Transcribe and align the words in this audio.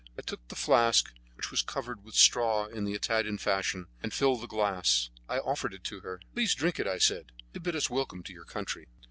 I 0.17 0.23
took 0.23 0.47
the 0.47 0.55
flask, 0.55 1.13
which 1.35 1.51
was 1.51 1.61
covered 1.61 2.03
with 2.03 2.15
straw 2.15 2.65
in 2.65 2.85
the 2.85 2.95
Italian 2.95 3.37
fashion, 3.37 3.85
and 4.01 4.11
filling 4.11 4.41
the 4.41 4.47
glass, 4.47 5.11
I 5.29 5.37
offered 5.37 5.75
it 5.75 5.83
to 5.83 5.99
her. 5.99 6.19
"Please 6.33 6.55
drink 6.55 6.79
it," 6.79 6.87
I 6.87 6.97
said, 6.97 7.31
"to 7.53 7.59
bid 7.59 7.75
us 7.75 7.87
welcome 7.91 8.23
to 8.23 8.33
your 8.33 8.45
country." 8.45 8.87